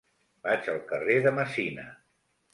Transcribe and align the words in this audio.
Vaig 0.47 0.69
al 0.73 0.79
carrer 0.93 1.19
de 1.27 1.35
Messina. 1.41 1.87